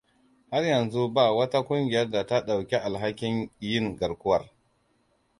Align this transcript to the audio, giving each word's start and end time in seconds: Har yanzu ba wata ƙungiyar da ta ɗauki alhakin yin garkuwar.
Har 0.51 0.63
yanzu 0.63 1.09
ba 1.13 1.31
wata 1.31 1.63
ƙungiyar 1.63 2.09
da 2.11 2.25
ta 2.25 2.39
ɗauki 2.41 2.75
alhakin 2.75 3.51
yin 3.59 3.95
garkuwar. 3.97 4.51